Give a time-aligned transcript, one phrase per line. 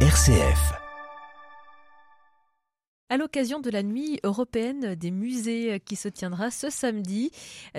[0.00, 0.85] RCF.
[3.08, 7.30] À l'occasion de la nuit européenne des musées qui se tiendra ce samedi,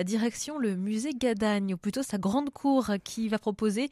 [0.02, 3.90] direction le musée Gadagne, ou plutôt sa grande cour, qui va proposer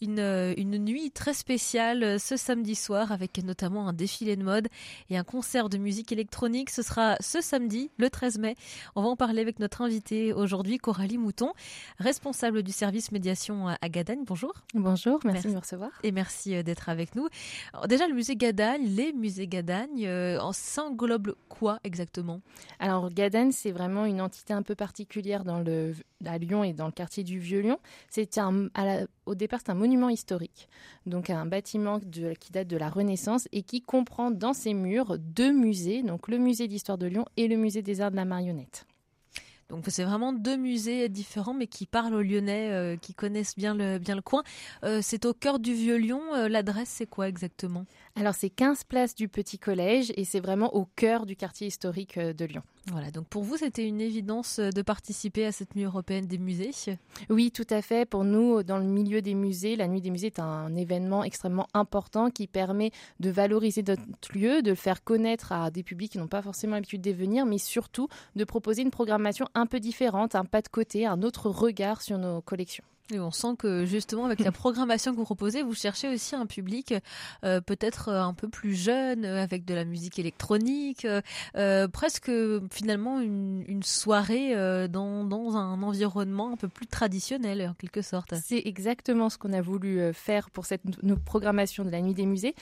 [0.00, 0.20] une,
[0.56, 4.68] une nuit très spéciale ce samedi soir avec notamment un défilé de mode
[5.10, 6.70] et un concert de musique électronique.
[6.70, 8.54] Ce sera ce samedi, le 13 mai.
[8.94, 11.52] On va en parler avec notre invitée aujourd'hui, Coralie Mouton,
[11.98, 14.22] responsable du service médiation à Gadagne.
[14.24, 14.52] Bonjour.
[14.72, 15.90] Bonjour, merci, de me recevoir.
[16.04, 17.26] Et merci d'être avec nous.
[17.72, 20.38] Alors déjà, le musée Gadagne, les musées Gadagne, euh,
[20.78, 22.40] en englobe quoi exactement?
[22.78, 25.94] Alors Gaden, c'est vraiment une entité un peu particulière dans le,
[26.24, 27.78] à Lyon et dans le quartier du Vieux-Lyon.
[28.08, 28.68] C'est un,
[29.26, 30.68] au départ, c'est un monument historique,
[31.06, 35.18] donc un bâtiment de, qui date de la Renaissance et qui comprend dans ses murs
[35.18, 38.24] deux musées, donc le musée d'histoire de Lyon et le musée des arts de la
[38.24, 38.86] marionnette.
[39.68, 43.74] Donc c'est vraiment deux musées différents, mais qui parlent aux Lyonnais, euh, qui connaissent bien
[43.74, 44.44] le, bien le coin.
[44.84, 46.22] Euh, c'est au cœur du Vieux-Lyon.
[46.34, 47.84] Euh, l'adresse, c'est quoi exactement?
[48.18, 52.18] Alors c'est 15 places du Petit Collège et c'est vraiment au cœur du quartier historique
[52.18, 52.62] de Lyon.
[52.90, 56.70] Voilà, donc pour vous, c'était une évidence de participer à cette nuit européenne des musées?
[57.28, 58.08] Oui, tout à fait.
[58.08, 61.66] Pour nous, dans le milieu des musées, la nuit des musées est un événement extrêmement
[61.74, 66.18] important qui permet de valoriser notre lieu, de le faire connaître à des publics qui
[66.18, 70.34] n'ont pas forcément l'habitude d'y venir, mais surtout de proposer une programmation un peu différente,
[70.36, 72.84] un pas de côté, un autre regard sur nos collections.
[73.12, 76.46] Et on sent que justement avec la programmation que vous proposez, vous cherchez aussi un
[76.46, 76.94] public
[77.44, 81.06] euh, peut-être un peu plus jeune, euh, avec de la musique électronique,
[81.56, 82.30] euh, presque
[82.72, 84.54] finalement une, une soirée
[84.88, 88.34] dans, dans, un environnement un peu plus traditionnel en quelque sorte.
[88.42, 90.82] C'est exactement ce qu'on a voulu faire pour cette
[91.24, 92.54] programmation de la nuit des musées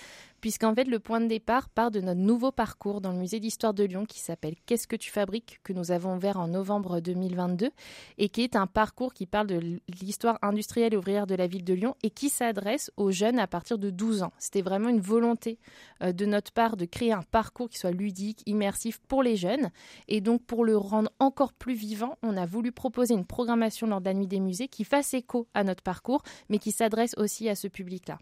[0.45, 3.73] puisqu'en fait le point de départ part de notre nouveau parcours dans le musée d'histoire
[3.73, 7.71] de Lyon qui s'appelle Qu'est-ce que tu fabriques que nous avons ouvert en novembre 2022
[8.19, 11.65] et qui est un parcours qui parle de l'histoire industrielle et ouvrière de la ville
[11.65, 14.35] de Lyon et qui s'adresse aux jeunes à partir de 12 ans.
[14.37, 15.59] C'était vraiment une volonté
[16.03, 19.71] euh, de notre part de créer un parcours qui soit ludique, immersif pour les jeunes
[20.09, 24.03] et donc pour le rendre encore plus vivant, on a voulu proposer une programmation lors
[24.03, 27.49] de la nuit des musées qui fasse écho à notre parcours mais qui s'adresse aussi
[27.49, 28.19] à ce public-là.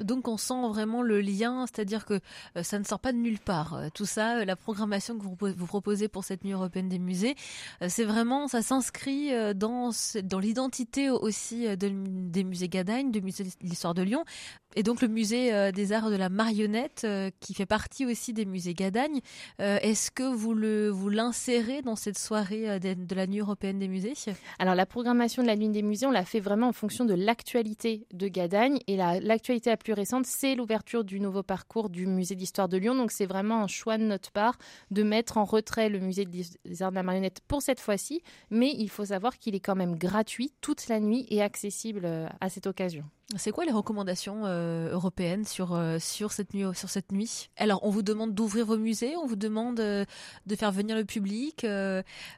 [0.00, 2.20] Donc on sent vraiment le lien, c'est-à-dire que
[2.56, 3.74] euh, ça ne sort pas de nulle part.
[3.74, 7.34] Euh, tout ça, euh, la programmation que vous, proposez pour cette nuit européenne des musées,
[7.88, 9.90] c'est vraiment, ça s'inscrit dans,
[10.22, 14.24] dans l'identité aussi des musées Gadagne, du musée de l'histoire de Lyon,
[14.74, 17.06] et donc le musée des arts de la marionnette,
[17.40, 19.20] qui fait partie aussi des musées Gadagne.
[19.58, 24.14] Est-ce que vous le vous l'insérez dans cette soirée de, la nuit européenne des musées?
[24.58, 27.14] Alors la programmation de la nuit des musées, on l'a fait vraiment en fonction de
[27.14, 32.34] l'actualité de Gadagne, et l'actualité la plus récente, c'est l'ouverture du nouveau parcours du musée
[32.34, 32.96] d'histoire de Lyon.
[32.96, 34.58] Donc c'est vraiment un choix de notre part
[34.90, 38.20] de mettre en retrait le musée des arts de la marionnette pour cette fois-ci,
[38.50, 42.26] mais il faut savoir qu'il est quand même gratuit toute la nuit et accessible euh,
[42.40, 43.04] à cette occasion.
[43.34, 47.48] C'est quoi les recommandations euh, européennes sur euh, sur cette nuit?
[47.56, 50.04] Alors, on vous demande d'ouvrir vos musées, on vous demande euh,
[50.46, 51.66] de faire venir le public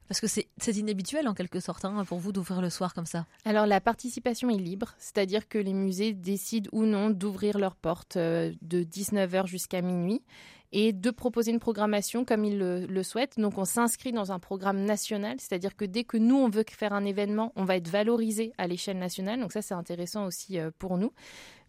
[0.09, 3.05] parce que c'est c'est inhabituel en quelque sorte hein, pour vous d'ouvrir le soir comme
[3.05, 3.27] ça.
[3.45, 8.17] Alors, la participation est libre, c'est-à-dire que les musées décident ou non d'ouvrir leurs portes
[8.17, 10.23] de 19h jusqu'à minuit
[10.73, 13.39] et de proposer une programmation comme ils le, souhaitent.
[13.39, 16.93] Donc on s'inscrit dans un programme national, c'est-à-dire que dès que nous on veut faire
[16.93, 19.41] un événement, on va être valorisé à l'échelle nationale.
[19.41, 21.13] Donc ça c'est intéressant aussi euh, pour nous.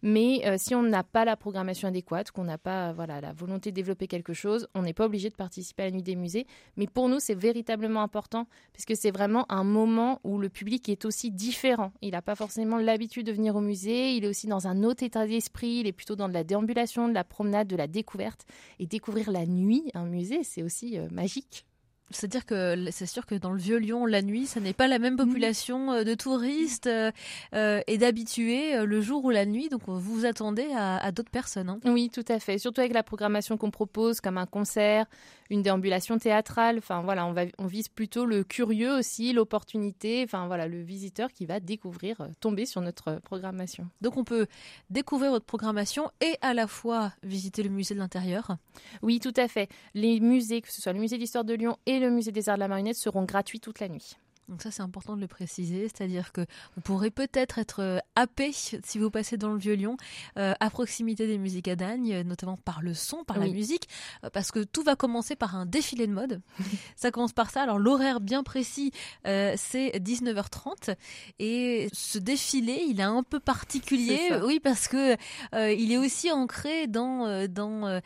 [0.02, 3.70] Mais euh, si on n'a pas la programmation adéquate, qu'on n'a pas voilà la volonté
[3.70, 6.46] de développer quelque chose, on n'est pas obligé de participer à la nuit des musées.
[6.76, 11.04] Mais pour nous, c'est véritablement important puisque c'est vraiment un moment où le public est
[11.04, 11.92] aussi différent.
[12.02, 14.14] Il n'a pas forcément l'habitude de venir au musée.
[14.14, 15.80] Il est aussi dans un autre état d'esprit.
[15.80, 18.46] Il est plutôt dans de la déambulation, de la promenade, de la découverte.
[18.78, 21.66] Et découvrir la nuit, un musée, c'est aussi euh, magique.
[22.10, 24.98] C'est-à-dire que c'est sûr que dans le vieux Lyon, la nuit, ça n'est pas la
[24.98, 27.12] même population euh, de touristes euh,
[27.54, 29.68] euh, et d'habitués le jour ou la nuit.
[29.68, 31.68] Donc vous vous attendez à, d'autres personnes.
[31.68, 31.80] Hein.
[31.84, 32.58] Oui, tout à fait.
[32.58, 35.06] Surtout avec la programmation qu'on propose, comme un concert,
[35.50, 36.78] une déambulation théâtrale.
[36.78, 40.22] Enfin voilà, on, va, on vise plutôt le curieux aussi, l'opportunité.
[40.24, 43.88] Enfin voilà, le visiteur qui va découvrir, tomber sur notre programmation.
[44.00, 44.46] Donc on peut
[44.90, 48.56] découvrir votre programmation et à la fois visiter le musée de l'intérieur.
[49.02, 49.68] Oui, tout à fait.
[49.94, 52.56] Les musées, que ce soit le musée d'histoire de Lyon et le musée des arts
[52.56, 54.16] de la marionnette seront gratuits toute la nuit.
[54.50, 56.40] Donc ça c'est important de le préciser, c'est-à-dire que
[56.74, 59.96] vous pourrez peut-être être euh, happé si vous passez dans le Vieux-Lyon,
[60.38, 63.88] euh, à proximité des musiques à Dagne, notamment par le son, par la musique,
[64.24, 66.42] euh, parce que tout va commencer par un défilé de mode.
[66.96, 67.62] ça commence par ça.
[67.62, 68.90] Alors l'horaire bien précis,
[69.24, 70.96] c'est 19h30
[71.38, 75.16] et ce défilé, il est un peu particulier, oui, parce que
[75.52, 78.00] il est aussi ancré dans dans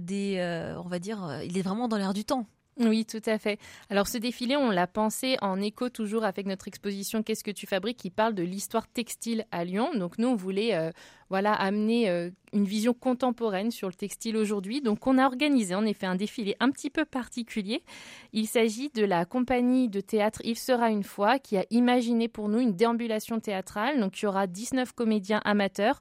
[0.00, 2.46] des, on va dire, il est vraiment dans l'air du temps.
[2.80, 3.60] Oui, tout à fait.
[3.88, 7.68] Alors ce défilé, on l'a pensé en écho toujours avec notre exposition Qu'est-ce que tu
[7.68, 9.90] fabriques qui parle de l'histoire textile à Lyon.
[9.94, 10.90] Donc nous, on voulait euh,
[11.30, 14.80] voilà amener euh, une vision contemporaine sur le textile aujourd'hui.
[14.80, 17.84] Donc on a organisé en effet un défilé un petit peu particulier.
[18.32, 22.48] Il s'agit de la compagnie de théâtre Il sera une fois qui a imaginé pour
[22.48, 24.00] nous une déambulation théâtrale.
[24.00, 26.00] Donc il y aura 19 comédiens amateurs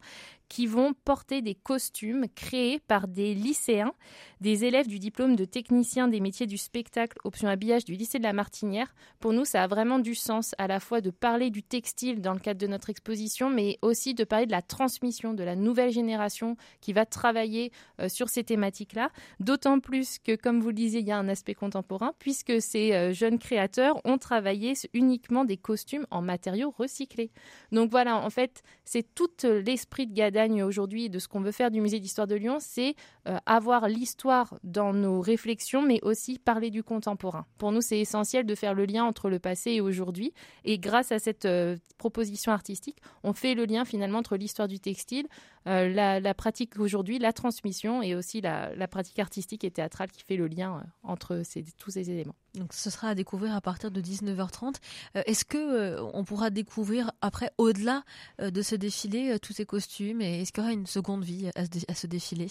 [0.53, 3.95] qui vont porter des costumes créés par des lycéens,
[4.39, 8.23] des élèves du diplôme de technicien des métiers du spectacle, option habillage du lycée de
[8.23, 8.93] la Martinière.
[9.19, 12.33] Pour nous, ça a vraiment du sens à la fois de parler du textile dans
[12.33, 15.89] le cadre de notre exposition, mais aussi de parler de la transmission de la nouvelle
[15.89, 19.09] génération qui va travailler euh, sur ces thématiques-là.
[19.39, 22.93] D'autant plus que, comme vous le disiez, il y a un aspect contemporain, puisque ces
[22.93, 27.31] euh, jeunes créateurs ont travaillé uniquement des costumes en matériaux recyclés.
[27.71, 31.71] Donc voilà, en fait, c'est tout l'esprit de Gada aujourd'hui de ce qu'on veut faire
[31.71, 32.95] du musée d'histoire de Lyon, c'est
[33.27, 37.45] euh, avoir l'histoire dans nos réflexions, mais aussi parler du contemporain.
[37.57, 40.33] Pour nous, c'est essentiel de faire le lien entre le passé et aujourd'hui.
[40.65, 44.79] Et grâce à cette euh, proposition artistique, on fait le lien finalement entre l'histoire du
[44.79, 45.27] textile,
[45.67, 50.35] euh, la, pratique aujourd'hui, la transmission et aussi la, pratique artistique et théâtrale qui fait
[50.35, 51.41] le lien entre
[51.77, 52.35] tous ces éléments.
[52.55, 54.75] Donc ce sera à découvrir à partir de 19h30.
[55.15, 58.03] Est-ce que on pourra découvrir après, au-delà
[58.39, 61.95] de ce défilé, tous ces costumes et est-ce qu'il y aura une seconde vie à
[61.95, 62.47] ce défilé?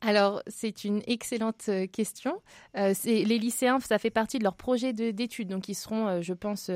[0.00, 2.40] Alors, c'est une excellente euh, question.
[2.76, 6.34] Euh, les lycéens, ça fait partie de leur projet d'études, donc ils seront, euh, je
[6.34, 6.70] pense,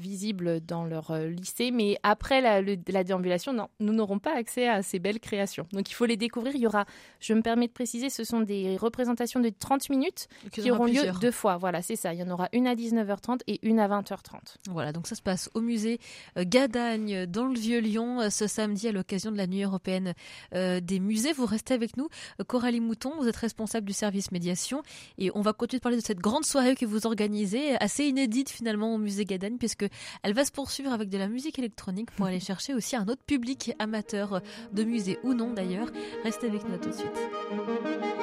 [0.00, 1.70] visibles dans leur lycée.
[1.70, 5.66] Mais après la, la déambulation, non, nous n'aurons pas accès à ces belles créations.
[5.72, 6.54] Donc, il faut les découvrir.
[6.54, 6.86] Il y aura,
[7.20, 11.02] je me permets de préciser, ce sont des représentations de 30 minutes qui auront lieu
[11.20, 11.58] deux fois.
[11.58, 12.14] Voilà, c'est ça.
[12.14, 14.56] Il y en aura une à 19h30 et une à 20h30.
[14.70, 15.98] Voilà, donc ça se passe au musée
[16.36, 20.14] Gadagne, dans le Vieux-Lyon, ce samedi à l'occasion de la Nuit européenne
[20.52, 21.32] des musées.
[21.32, 22.08] Vous restez avec nous.
[22.54, 24.84] Coralie Mouton, vous êtes responsable du service médiation
[25.18, 28.48] et on va continuer de parler de cette grande soirée que vous organisez, assez inédite
[28.48, 29.86] finalement au musée Gadagne puisque
[30.22, 33.24] elle va se poursuivre avec de la musique électronique pour aller chercher aussi un autre
[33.26, 34.40] public amateur
[34.72, 35.88] de musée ou non d'ailleurs.
[36.22, 38.13] Restez avec nous tout de suite.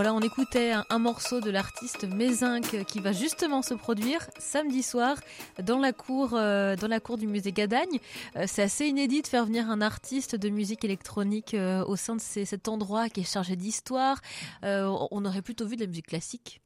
[0.00, 5.16] Un, morceau de l'artiste Mézinc qui va justement se produire samedi soir
[5.62, 7.98] dans la cour, euh, du musée Gadagne.
[8.36, 12.16] Euh, c'est assez inédit de faire venir un artiste de musique électronique euh, au sein
[12.16, 14.20] de cet endroit qui est chargé d'histoire.
[14.62, 16.60] on aurait plutôt vu de la musique classique.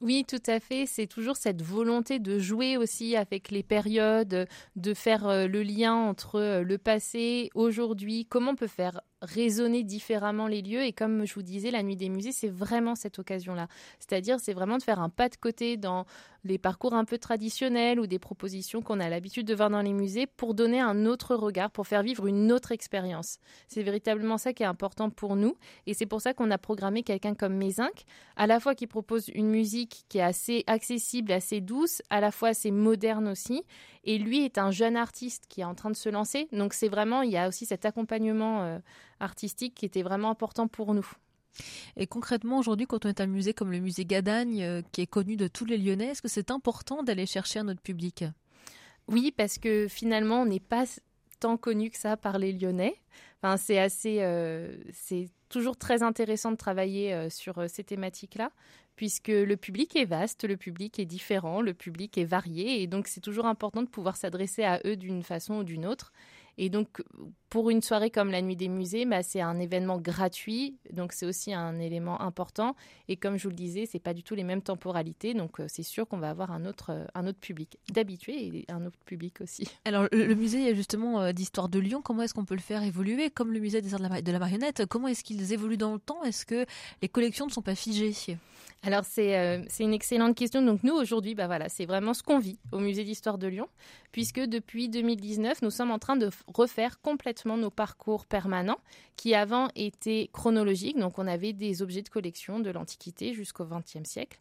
[0.00, 0.86] Oui, tout à fait.
[0.86, 6.62] C'est toujours cette volonté de jouer aussi avec les périodes, de faire le lien entre
[6.62, 10.82] le passé, aujourd'hui, comment on peut faire raisonner différemment les lieux?
[10.82, 13.68] Et comme je vous disais, la nuit des musées, c'est vraiment cette occasion-là.
[13.98, 16.06] C'est-à-dire, c'est vraiment de faire un pas de côté dans
[16.44, 19.92] les parcours un peu traditionnels ou des propositions qu'on a l'habitude de voir dans les
[19.92, 23.36] musées pour donner un autre regard, pour faire vivre une autre expérience.
[23.68, 25.54] C'est véritablement ça qui est important pour nous.
[25.86, 28.04] Et c'est pour ça qu'on a programmé quelqu'un comme Mézinc,
[28.36, 32.30] à la fois qui propose une musique qui est assez accessible, assez douce, à la
[32.30, 33.62] fois assez moderne aussi.
[34.04, 36.48] Et lui est un jeune artiste qui est en train de se lancer.
[36.52, 38.78] Donc c'est vraiment, il y a aussi cet accompagnement euh,
[39.20, 41.08] artistique qui était vraiment important pour nous.
[41.96, 45.02] Et concrètement, aujourd'hui, quand on est à un musée comme le musée Gadagne, euh, qui
[45.02, 48.24] est connu de tous les Lyonnais, est-ce que c'est important d'aller chercher un autre public?
[49.08, 50.84] Oui, parce que finalement, on n'est pas
[51.40, 52.94] tant connu que ça par les Lyonnais.
[53.42, 58.52] Enfin, c'est assez, euh, c'est toujours très intéressant de travailler sur ces thématiques-là
[59.00, 63.08] puisque le public est vaste, le public est différent, le public est varié, et donc
[63.08, 66.12] c'est toujours important de pouvoir s'adresser à eux d'une façon ou d'une autre.
[66.58, 67.02] Et donc,
[67.50, 71.26] pour une soirée comme la Nuit des Musées, bah, c'est un événement gratuit, donc c'est
[71.26, 72.76] aussi un élément important.
[73.08, 75.66] Et comme je vous le disais, c'est pas du tout les mêmes temporalités, donc euh,
[75.68, 78.98] c'est sûr qu'on va avoir un autre, euh, un autre public d'habitués et un autre
[79.04, 79.68] public aussi.
[79.84, 83.30] Alors, le, musée justement euh, d'histoire de Lyon, comment est-ce qu'on peut le faire évoluer?
[83.30, 85.92] Comme le musée des arts de la, de la marionnette, comment est-ce qu'ils évoluent dans
[85.92, 86.22] le temps?
[86.22, 86.64] Est-ce que
[87.02, 88.14] les collections ne sont pas figées?
[88.82, 90.62] Alors c'est c'est une excellente question.
[90.62, 93.68] Donc nous aujourd'hui, bah voilà, c'est vraiment ce qu'on vit au musée d'histoire de Lyon,
[94.10, 98.80] puisque depuis 2019, nous sommes en train de refaire complètement nos parcours permanents
[99.16, 100.98] qui avant étaient chronologiques.
[100.98, 104.38] Donc on avait des objets de collection de l'Antiquité jusqu'au XXe siècle.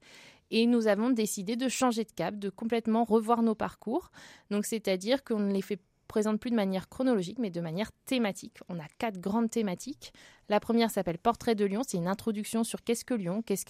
[0.52, 4.12] Et nous avons décidé de changer de cap, de complètement revoir nos parcours.
[4.50, 5.80] Donc c'est-à-dire qu'on ne les fait
[6.10, 8.58] présente plus de manière chronologique, mais de manière thématique.
[8.68, 10.12] On a quatre grandes thématiques.
[10.50, 11.82] La première s'appelle Portrait de Lyon.
[11.88, 13.64] C'est une introduction sur qu'est-ce que Lyon, qu'est-ce,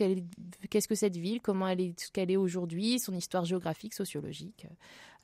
[0.70, 4.66] qu'est-ce que cette ville, comment elle est, ce qu'elle est aujourd'hui, son histoire géographique, sociologique,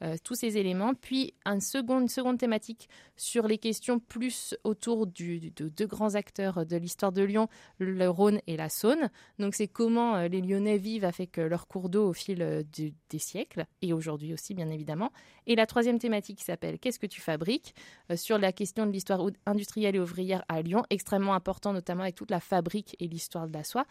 [0.04, 0.94] euh, tous ces éléments.
[0.94, 7.14] Puis une seconde thématique sur les questions plus autour de deux grands acteurs de l'histoire
[7.14, 7.48] de Lyon,
[7.80, 9.10] le Rhône et la Saône.
[9.40, 13.20] Donc c'est comment euh, les Lyonnais vivent avec euh, leur cours d'eau au fil des
[13.20, 15.12] siècles et aujourd'hui aussi bien évidemment.
[15.48, 17.74] Et la troisième thématique qui s'appelle Qu'est-ce que tu fabriques?
[18.16, 22.32] sur la question de l'histoire industrielle et ouvrière à Lyon, extrêmement important notamment avec toute
[22.32, 23.86] la fabrique et l'histoire de la soie.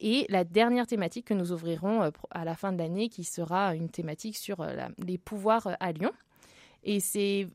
[0.00, 3.74] Et la dernière thématique que nous ouvrirons euh, à la fin de l'année, qui sera
[3.74, 6.12] une thématique sur euh, les pouvoirs euh, à Lyon.
[6.84, 7.48] Et c'est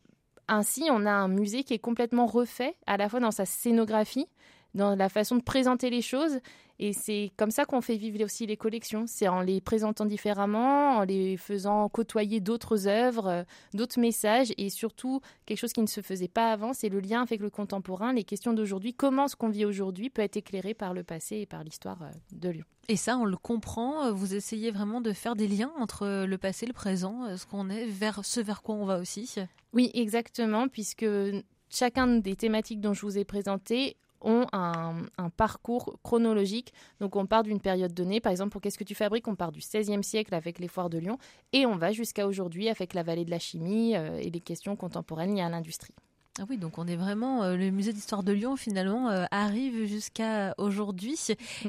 [0.47, 4.27] ainsi, on a un musée qui est complètement refait, à la fois dans sa scénographie,
[4.73, 6.39] dans la façon de présenter les choses.
[6.79, 9.05] Et c'est comme ça qu'on fait vivre aussi les collections.
[9.07, 14.69] C'est en les présentant différemment, en les faisant côtoyer d'autres œuvres, euh, d'autres messages, et
[14.69, 18.11] surtout quelque chose qui ne se faisait pas avant, c'est le lien avec le contemporain,
[18.11, 18.93] les questions d'aujourd'hui.
[18.93, 22.11] Comment ce qu'on vit aujourd'hui peut être éclairé par le passé et par l'histoire euh,
[22.31, 22.65] de Lyon.
[22.89, 24.11] Et ça, on le comprend.
[24.11, 27.69] Vous essayez vraiment de faire des liens entre le passé, le présent, euh, ce qu'on
[27.69, 29.35] est, vers ce vers quoi on va aussi.
[29.73, 31.05] Oui, exactement, puisque
[31.69, 34.93] chacun des thématiques dont je vous ai présenté ont un,
[35.37, 36.73] parcours chronologique.
[36.99, 39.27] Donc on part d'une période donnée, par exemple pour Qu'est-ce que tu fabriques?
[39.27, 41.17] On part du XVIe siècle avec les foires de Lyon
[41.51, 44.75] et on va jusqu'à aujourd'hui avec la vallée de la chimie euh, et les questions
[44.75, 45.93] contemporaines liées à l'industrie.
[46.39, 49.85] Ah oui, donc on est vraiment euh, le musée d'histoire de Lyon finalement euh, arrive
[49.85, 51.15] jusqu'à aujourd'hui.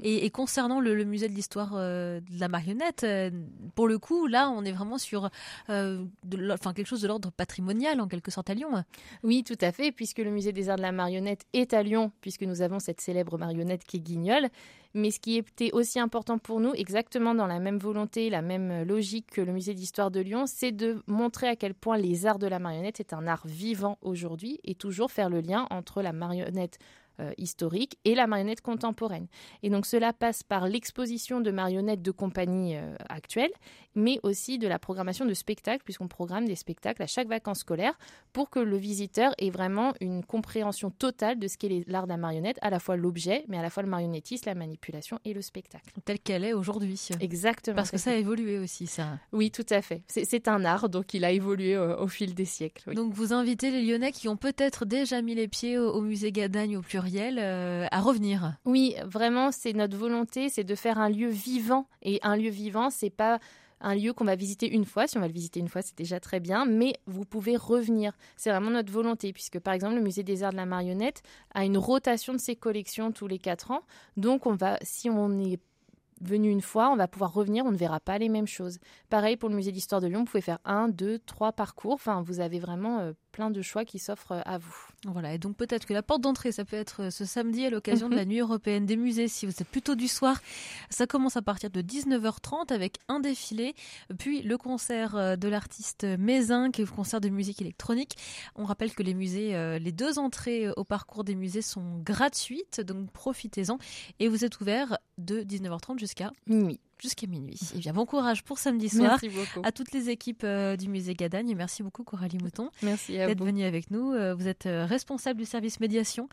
[0.02, 3.06] Et, concernant le, musée de l'histoire euh, de la marionnette,
[3.74, 5.28] pour le coup, là, on est vraiment sur
[5.68, 8.84] de, enfin, quelque chose de l'ordre patrimonial en quelque sorte à Lyon.
[9.22, 12.10] Oui, tout à fait, puisque le musée des arts de la marionnette est à Lyon,
[12.22, 14.48] puisque nous avons cette célèbre marionnette qui est Guignol.
[14.96, 18.84] Mais ce qui était aussi important pour nous, exactement dans la même volonté, la même
[18.84, 22.38] logique que le musée d'histoire de Lyon, c'est de montrer à quel point les arts
[22.38, 26.12] de la marionnette est un art vivant aujourd'hui et toujours faire le lien entre la
[26.12, 26.78] marionnette
[27.20, 29.26] euh, historique et la marionnette contemporaine.
[29.62, 33.52] Et donc cela passe par l'exposition de marionnettes de compagnie euh, actuelles,
[33.94, 37.96] mais aussi de la programmation de spectacles, puisqu'on programme des spectacles à chaque vacances scolaires
[38.32, 42.16] pour que le visiteur ait vraiment une compréhension totale de ce qu'est l'art de la
[42.16, 45.42] marionnette, à la fois l'objet, mais à la fois le marionnettiste, la manipulation et le
[45.42, 45.92] spectacle.
[46.04, 47.00] Telle qu'elle est aujourd'hui.
[47.20, 47.76] Exactement.
[47.76, 49.18] Parce que ça a évolué aussi, ça.
[49.32, 50.02] Oui, tout à fait.
[50.08, 52.94] C'est un art, donc il a évolué euh, au fil des siècles.
[52.94, 56.32] Donc vous invitez les Lyonnais qui ont peut-être déjà mis les pieds au, au musée
[56.32, 58.56] Gadagne au euh, à revenir.
[58.64, 61.86] Oui, vraiment, c'est notre volonté, c'est de faire un lieu vivant.
[62.02, 63.38] Et un lieu vivant, c'est pas
[63.80, 65.06] un lieu qu'on va visiter une fois.
[65.06, 68.12] Si on va le visiter une fois, c'est déjà très bien, mais vous pouvez revenir.
[68.36, 71.22] C'est vraiment notre volonté, puisque par exemple, le musée des arts de la marionnette
[71.54, 73.82] a une rotation de ses collections tous les quatre ans.
[74.16, 75.60] Donc, on va, si on est
[76.20, 78.78] venu une fois, on va pouvoir revenir, on ne verra pas les mêmes choses.
[79.10, 81.94] Pareil pour le musée d'histoire de Lyon, vous pouvez faire un, deux, trois parcours.
[81.94, 84.74] Enfin, vous avez vraiment euh, plein de choix qui s'offrent euh, à vous.
[85.06, 87.70] Voilà, et donc peut-être que la porte d'entrée, ça peut être euh, ce samedi à
[87.70, 90.40] l'occasion de la Nuit européenne des musées, si vous êtes plutôt du soir.
[90.88, 93.74] Ça commence à partir de 19h30 avec un défilé,
[94.18, 98.16] puis le concert de l'artiste Mézin, qui est le concert de musique électronique.
[98.54, 103.10] On rappelle que les musées, les deux entrées au parcours des musées sont gratuites, donc
[103.10, 103.78] profitez-en.
[104.20, 107.54] Et vous êtes ouvert de 19h30 jusqu'à minuit jusqu'à minuit.
[107.54, 109.18] Et eh bien, bon courage pour samedi soir.
[109.62, 111.50] À toutes les équipes euh, du musée Gadagne.
[111.50, 112.70] Et merci beaucoup, Coralie Mouton.
[112.82, 114.12] Merci d'être venue avec nous.
[114.12, 116.28] Euh, vous êtes euh, responsable du service médiation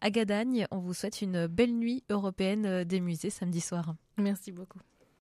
[0.00, 0.66] à Gadagne.
[0.70, 3.94] On vous souhaite une belle nuit européenne des musées samedi soir.
[4.18, 4.80] Merci beaucoup.